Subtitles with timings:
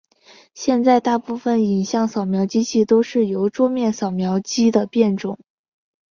[0.55, 5.37] 现在大部份影像扫描机都是桌面扫描机的变种。